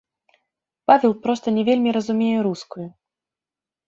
[0.91, 2.87] Павел проста не вельмі разумее рускую.